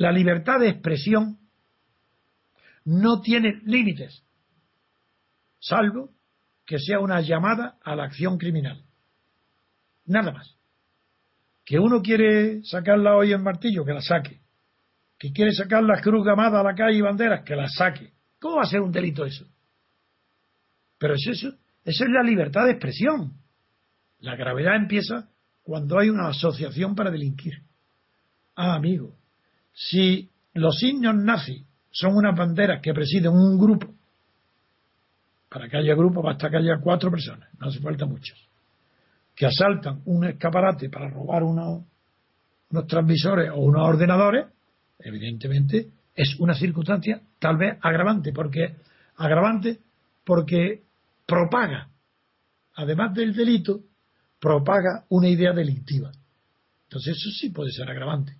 La 0.00 0.12
libertad 0.12 0.58
de 0.58 0.70
expresión 0.70 1.38
no 2.86 3.20
tiene 3.20 3.60
límites, 3.66 4.24
salvo 5.58 6.08
que 6.64 6.78
sea 6.78 7.00
una 7.00 7.20
llamada 7.20 7.76
a 7.84 7.94
la 7.94 8.04
acción 8.04 8.38
criminal. 8.38 8.82
Nada 10.06 10.32
más. 10.32 10.56
Que 11.66 11.78
uno 11.78 12.00
quiere 12.00 12.64
sacarla 12.64 13.14
hoy 13.14 13.34
en 13.34 13.42
martillo, 13.42 13.84
que 13.84 13.92
la 13.92 14.00
saque. 14.00 14.40
Que 15.18 15.32
quiere 15.32 15.52
sacar 15.52 15.82
la 15.82 16.00
cruz 16.00 16.24
gamada 16.24 16.60
a 16.60 16.64
la 16.64 16.74
calle 16.74 16.96
y 16.96 17.02
banderas, 17.02 17.44
que 17.44 17.54
la 17.54 17.68
saque. 17.68 18.14
¿Cómo 18.38 18.56
va 18.56 18.62
a 18.62 18.70
ser 18.70 18.80
un 18.80 18.92
delito 18.92 19.26
eso? 19.26 19.46
Pero 20.96 21.12
es 21.12 21.26
eso, 21.26 21.48
eso 21.84 22.04
es 22.04 22.10
la 22.10 22.22
libertad 22.22 22.64
de 22.64 22.70
expresión. 22.70 23.34
La 24.20 24.34
gravedad 24.34 24.76
empieza 24.76 25.28
cuando 25.62 25.98
hay 25.98 26.08
una 26.08 26.28
asociación 26.28 26.94
para 26.94 27.10
delinquir. 27.10 27.64
Ah, 28.56 28.76
amigo, 28.76 29.19
si 29.82 30.28
los 30.52 30.78
signos 30.78 31.16
nazis 31.16 31.64
son 31.90 32.14
unas 32.14 32.36
banderas 32.36 32.82
que 32.82 32.92
presiden 32.92 33.32
un 33.32 33.58
grupo, 33.58 33.88
para 35.48 35.70
que 35.70 35.78
haya 35.78 35.94
grupo 35.94 36.20
basta 36.20 36.50
que 36.50 36.58
haya 36.58 36.78
cuatro 36.82 37.10
personas, 37.10 37.48
no 37.58 37.68
hace 37.68 37.80
falta 37.80 38.04
muchos, 38.04 38.38
que 39.34 39.46
asaltan 39.46 40.02
un 40.04 40.26
escaparate 40.26 40.90
para 40.90 41.08
robar 41.08 41.44
unos, 41.44 41.82
unos 42.70 42.86
transmisores 42.86 43.50
o 43.50 43.56
unos 43.56 43.88
ordenadores, 43.88 44.48
evidentemente 44.98 45.88
es 46.14 46.38
una 46.38 46.54
circunstancia 46.54 47.22
tal 47.38 47.56
vez 47.56 47.78
agravante, 47.80 48.34
porque 48.34 48.76
agravante 49.16 49.80
porque 50.24 50.82
propaga, 51.24 51.88
además 52.74 53.14
del 53.14 53.34
delito, 53.34 53.80
propaga 54.38 55.06
una 55.08 55.28
idea 55.28 55.52
delictiva. 55.54 56.12
Entonces 56.82 57.16
eso 57.16 57.30
sí 57.30 57.48
puede 57.48 57.72
ser 57.72 57.88
agravante. 57.88 58.36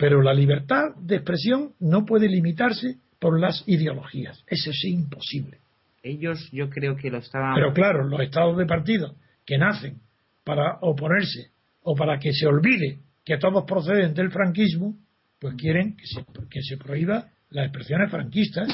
Pero 0.00 0.22
la 0.22 0.32
libertad 0.32 0.96
de 0.96 1.16
expresión 1.16 1.74
no 1.78 2.06
puede 2.06 2.26
limitarse 2.26 2.96
por 3.18 3.38
las 3.38 3.62
ideologías. 3.66 4.42
Eso 4.46 4.70
es 4.70 4.84
imposible. 4.86 5.58
Ellos 6.02 6.48
yo 6.52 6.70
creo 6.70 6.96
que 6.96 7.10
lo 7.10 7.18
estaban... 7.18 7.54
Pero 7.54 7.74
claro, 7.74 8.08
los 8.08 8.18
estados 8.22 8.56
de 8.56 8.64
partido 8.64 9.14
que 9.44 9.58
nacen 9.58 9.98
para 10.42 10.78
oponerse 10.80 11.50
o 11.82 11.94
para 11.94 12.18
que 12.18 12.32
se 12.32 12.46
olvide 12.46 13.00
que 13.26 13.36
todos 13.36 13.64
proceden 13.64 14.14
del 14.14 14.30
franquismo, 14.30 14.96
pues 15.38 15.54
quieren 15.56 15.94
que 15.98 16.06
se, 16.06 16.24
que 16.48 16.62
se 16.62 16.78
prohíba 16.78 17.26
las 17.50 17.66
expresiones 17.66 18.10
franquistas. 18.10 18.68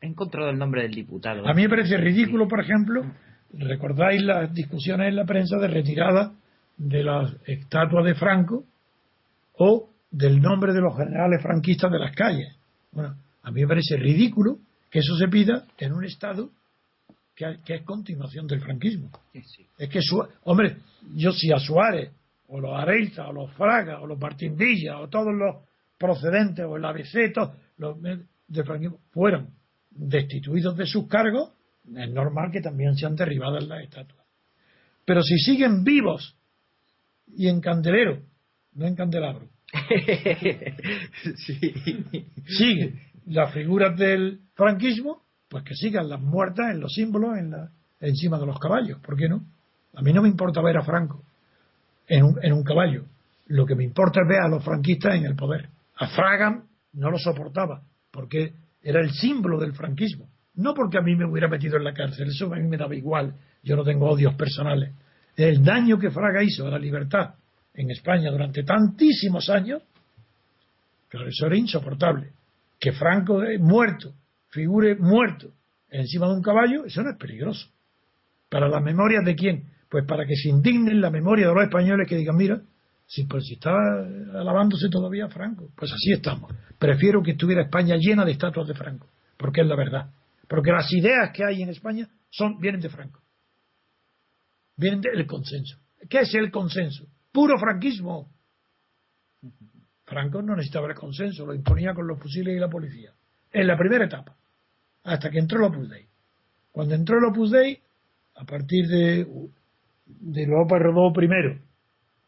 He 0.00 0.06
encontrado 0.06 0.48
el 0.48 0.56
nombre 0.56 0.82
del 0.82 0.94
diputado. 0.94 1.46
A 1.46 1.52
mí 1.52 1.62
me 1.64 1.68
parece 1.68 1.98
ridículo, 1.98 2.48
por 2.48 2.62
ejemplo, 2.62 3.04
recordáis 3.52 4.22
las 4.22 4.52
discusiones 4.54 5.08
en 5.08 5.16
la 5.16 5.26
prensa 5.26 5.58
de 5.58 5.68
retirada 5.68 6.32
de 6.78 7.04
las 7.04 7.36
estatuas 7.46 8.06
de 8.06 8.14
Franco 8.14 8.64
o 9.58 9.90
del 10.14 10.40
nombre 10.40 10.72
de 10.72 10.80
los 10.80 10.96
generales 10.96 11.42
franquistas 11.42 11.90
de 11.90 11.98
las 11.98 12.14
calles. 12.14 12.54
Bueno, 12.92 13.16
a 13.42 13.50
mí 13.50 13.62
me 13.62 13.66
parece 13.66 13.96
ridículo 13.96 14.58
que 14.88 15.00
eso 15.00 15.16
se 15.16 15.26
pida 15.26 15.66
en 15.76 15.92
un 15.92 16.04
Estado 16.04 16.50
que, 17.34 17.58
es 17.66 17.82
continuación 17.82 18.46
del 18.46 18.60
franquismo. 18.60 19.10
Es 19.32 19.88
que, 19.88 19.98
hombre, 20.44 20.76
yo 21.16 21.32
si 21.32 21.50
a 21.52 21.58
Suárez, 21.58 22.12
o 22.46 22.60
los 22.60 22.72
Areilza, 22.72 23.26
o 23.26 23.32
los 23.32 23.52
Fraga, 23.54 24.00
o 24.00 24.06
los 24.06 24.18
Martín 24.18 24.56
Villa, 24.56 25.00
o 25.00 25.08
todos 25.08 25.34
los 25.34 25.56
procedentes, 25.98 26.64
o 26.64 26.76
el 26.76 26.84
ABC, 26.84 27.34
los 27.78 27.96
de 28.00 28.64
franquismo, 28.64 29.00
fueron 29.10 29.48
destituidos 29.90 30.76
de 30.76 30.86
sus 30.86 31.08
cargos, 31.08 31.50
es 31.92 32.10
normal 32.10 32.52
que 32.52 32.60
también 32.60 32.94
sean 32.96 33.16
derribadas 33.16 33.66
las 33.66 33.82
estatuas. 33.82 34.24
Pero 35.04 35.22
si 35.22 35.38
siguen 35.38 35.82
vivos 35.82 36.36
y 37.36 37.48
en 37.48 37.60
candelero, 37.60 38.22
no 38.74 38.86
en 38.86 38.94
candelabro, 38.94 39.48
siguen 42.46 43.00
las 43.26 43.52
figuras 43.52 43.96
del 43.96 44.40
franquismo, 44.54 45.22
pues 45.48 45.64
que 45.64 45.74
sigan 45.74 46.08
las 46.08 46.20
muertas 46.20 46.72
en 46.72 46.80
los 46.80 46.92
símbolos 46.92 47.38
en 47.38 47.50
la, 47.50 47.70
encima 48.00 48.38
de 48.38 48.46
los 48.46 48.58
caballos. 48.58 48.98
¿Por 49.00 49.16
qué 49.16 49.28
no? 49.28 49.44
A 49.94 50.02
mí 50.02 50.12
no 50.12 50.22
me 50.22 50.28
importa 50.28 50.60
ver 50.60 50.76
a 50.76 50.82
Franco 50.82 51.22
en 52.06 52.24
un, 52.24 52.38
en 52.42 52.52
un 52.52 52.62
caballo. 52.62 53.04
Lo 53.46 53.66
que 53.66 53.74
me 53.74 53.84
importa 53.84 54.20
es 54.22 54.28
ver 54.28 54.40
a 54.40 54.48
los 54.48 54.64
franquistas 54.64 55.14
en 55.14 55.24
el 55.24 55.36
poder. 55.36 55.68
A 55.96 56.08
Fragan 56.08 56.64
no 56.94 57.10
lo 57.10 57.18
soportaba, 57.18 57.82
porque 58.10 58.54
era 58.82 59.00
el 59.00 59.12
símbolo 59.12 59.58
del 59.58 59.74
franquismo. 59.74 60.28
No 60.54 60.74
porque 60.74 60.98
a 60.98 61.02
mí 61.02 61.16
me 61.16 61.24
hubiera 61.24 61.48
metido 61.48 61.76
en 61.76 61.84
la 61.84 61.94
cárcel, 61.94 62.28
eso 62.28 62.52
a 62.52 62.56
mí 62.56 62.68
me 62.68 62.76
daba 62.76 62.94
igual, 62.94 63.34
yo 63.62 63.76
no 63.76 63.84
tengo 63.84 64.08
odios 64.08 64.34
personales. 64.34 64.92
El 65.36 65.64
daño 65.64 65.98
que 65.98 66.10
Fraga 66.10 66.42
hizo 66.42 66.66
a 66.66 66.70
la 66.70 66.78
libertad 66.78 67.34
en 67.74 67.90
España 67.90 68.30
durante 68.30 68.62
tantísimos 68.62 69.50
años, 69.50 69.82
claro, 71.08 71.28
eso 71.28 71.46
era 71.46 71.56
insoportable. 71.56 72.32
Que 72.78 72.92
Franco 72.92 73.42
muerto, 73.60 74.14
figure 74.50 74.94
muerto 74.96 75.52
encima 75.88 76.26
de 76.26 76.34
un 76.34 76.42
caballo, 76.42 76.84
eso 76.84 77.02
no 77.02 77.10
es 77.10 77.16
peligroso. 77.16 77.68
¿Para 78.48 78.68
las 78.68 78.82
memorias 78.82 79.24
de 79.24 79.34
quién? 79.34 79.70
Pues 79.88 80.04
para 80.06 80.26
que 80.26 80.34
se 80.34 80.48
indignen 80.48 81.00
la 81.00 81.10
memoria 81.10 81.48
de 81.48 81.54
los 81.54 81.64
españoles 81.64 82.08
que 82.08 82.16
digan, 82.16 82.36
mira, 82.36 82.60
si, 83.06 83.24
pues, 83.24 83.44
si 83.46 83.54
está 83.54 83.70
alabándose 84.32 84.88
todavía 84.88 85.28
Franco, 85.28 85.70
pues 85.76 85.92
así 85.92 86.12
estamos. 86.12 86.52
Prefiero 86.78 87.22
que 87.22 87.32
estuviera 87.32 87.62
España 87.62 87.96
llena 87.96 88.24
de 88.24 88.32
estatuas 88.32 88.66
de 88.66 88.74
Franco, 88.74 89.08
porque 89.36 89.60
es 89.60 89.66
la 89.66 89.76
verdad. 89.76 90.10
Porque 90.48 90.72
las 90.72 90.92
ideas 90.92 91.30
que 91.32 91.44
hay 91.44 91.62
en 91.62 91.68
España 91.68 92.08
son, 92.30 92.58
vienen 92.58 92.80
de 92.80 92.88
Franco. 92.88 93.20
Vienen 94.76 95.00
del 95.00 95.26
consenso. 95.26 95.78
¿Qué 96.08 96.20
es 96.20 96.34
el 96.34 96.50
consenso? 96.50 97.06
Puro 97.34 97.58
franquismo. 97.58 98.30
Franco 100.04 100.40
no 100.40 100.54
necesitaba 100.54 100.86
el 100.86 100.94
consenso, 100.94 101.44
lo 101.44 101.52
imponía 101.52 101.92
con 101.92 102.06
los 102.06 102.20
fusiles 102.20 102.56
y 102.56 102.60
la 102.60 102.68
policía. 102.68 103.12
En 103.50 103.66
la 103.66 103.76
primera 103.76 104.04
etapa, 104.04 104.36
hasta 105.02 105.30
que 105.30 105.40
entró 105.40 105.58
el 105.58 105.64
Opus 105.64 105.90
Dei. 105.90 106.06
Cuando 106.70 106.94
entró 106.94 107.18
el 107.18 107.24
Opus 107.24 107.50
Dei, 107.50 107.80
a 108.36 108.44
partir 108.44 108.86
de, 108.86 109.26
de 110.06 110.46
López 110.46 110.78
Rodó 110.78 111.12
primero 111.12 111.58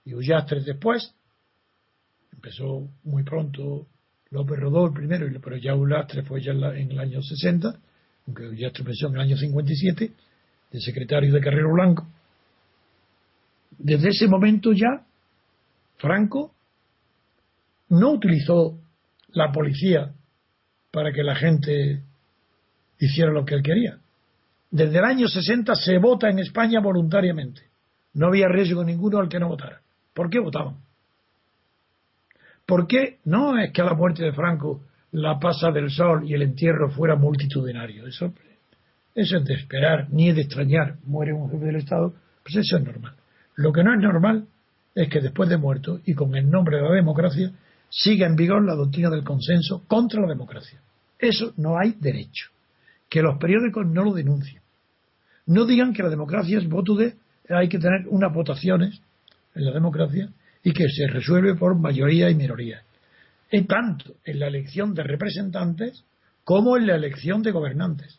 y 0.04 0.14
Ullastres 0.14 0.64
después, 0.64 1.14
empezó 2.32 2.88
muy 3.04 3.22
pronto 3.22 3.86
López 4.30 4.58
Rodó 4.58 4.86
el 4.86 4.92
primero, 4.92 5.28
pero 5.40 5.56
ya 5.56 5.76
Ullastres 5.76 6.26
fue 6.26 6.42
ya 6.42 6.50
en 6.50 6.90
el 6.90 6.98
año 6.98 7.22
60, 7.22 7.78
aunque 8.26 8.56
ya 8.56 8.72
empezó 8.76 9.06
en 9.06 9.14
el 9.14 9.20
año 9.20 9.36
57, 9.36 10.10
de 10.72 10.80
secretario 10.80 11.32
de 11.32 11.40
Carrero 11.40 11.72
Blanco. 11.72 12.08
Desde 13.78 14.09
ese 14.09 14.28
momento 14.28 14.72
ya, 14.72 15.04
Franco 15.98 16.53
no 17.88 18.12
utilizó 18.12 18.78
la 19.28 19.53
policía 19.53 20.12
para 20.91 21.12
que 21.12 21.22
la 21.22 21.37
gente 21.37 22.03
hiciera 22.98 23.31
lo 23.31 23.44
que 23.44 23.54
él 23.54 23.62
quería. 23.62 23.98
Desde 24.70 24.98
el 24.98 25.04
año 25.04 25.28
60 25.28 25.75
se 25.75 25.98
vota 25.98 26.28
en 26.28 26.38
España 26.38 26.81
voluntariamente. 26.81 27.62
No 28.15 28.28
había 28.28 28.48
riesgo 28.48 28.82
ninguno 28.82 29.19
al 29.19 29.28
que 29.28 29.38
no 29.38 29.48
votara. 29.48 29.81
¿Por 30.15 30.31
qué 30.31 30.38
votaban? 30.41 30.76
¿Por 32.65 32.86
qué? 32.86 33.19
No 33.25 33.59
es 33.59 33.72
que 33.72 33.82
a 33.82 33.84
la 33.84 33.94
muerte 33.94 34.25
de 34.25 34.32
Franco 34.32 34.82
la 35.12 35.38
pasa 35.38 35.70
del 35.70 35.91
sol 35.91 36.28
y 36.28 36.34
el 36.34 36.42
entierro 36.42 36.91
fuera 36.91 37.15
multitudinario. 37.15 38.06
Eso, 38.06 38.32
eso 39.15 39.36
es 39.36 39.44
de 39.44 39.54
esperar, 39.54 40.09
ni 40.10 40.32
de 40.32 40.42
extrañar. 40.42 40.97
Muere 41.04 41.32
un 41.32 41.50
jefe 41.50 41.65
del 41.66 41.76
Estado, 41.76 42.15
pues 42.42 42.56
eso 42.56 42.78
es 42.78 42.84
normal. 42.84 43.16
Lo 43.56 43.72
que 43.72 43.82
no 43.82 43.94
es 43.94 44.00
normal 44.00 44.46
es 44.94 45.08
que 45.08 45.20
después 45.20 45.48
de 45.48 45.56
muerto 45.56 46.00
y 46.04 46.14
con 46.14 46.34
el 46.34 46.50
nombre 46.50 46.76
de 46.76 46.82
la 46.82 46.92
democracia 46.92 47.52
siga 47.88 48.26
en 48.26 48.36
vigor 48.36 48.64
la 48.64 48.74
doctrina 48.74 49.10
del 49.10 49.24
consenso 49.24 49.84
contra 49.86 50.20
la 50.20 50.28
democracia. 50.28 50.80
Eso 51.18 51.52
no 51.56 51.78
hay 51.78 51.96
derecho. 51.98 52.50
Que 53.08 53.22
los 53.22 53.38
periódicos 53.38 53.86
no 53.86 54.04
lo 54.04 54.12
denuncien. 54.12 54.62
No 55.46 55.64
digan 55.64 55.92
que 55.92 56.02
la 56.02 56.10
democracia 56.10 56.58
es 56.58 56.68
voto 56.68 56.94
de 56.96 57.14
hay 57.48 57.68
que 57.68 57.78
tener 57.78 58.08
unas 58.08 58.32
votaciones 58.32 59.00
en 59.54 59.64
la 59.64 59.72
democracia 59.72 60.28
y 60.62 60.72
que 60.72 60.88
se 60.88 61.06
resuelve 61.06 61.54
por 61.54 61.78
mayoría 61.78 62.28
y 62.28 62.34
minoría. 62.34 62.82
En 63.50 63.66
tanto 63.66 64.14
en 64.24 64.41
la 64.41 64.48
elección 64.48 64.94
de 64.94 65.04
representantes 65.04 66.04
como 66.42 66.76
en 66.76 66.86
la 66.88 66.97
elección 66.97 67.42
de 67.42 67.52
gobernantes. 67.52 68.18